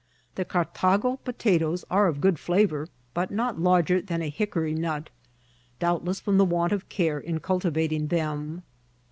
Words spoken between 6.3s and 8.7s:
the want of care in cultiyatiog them.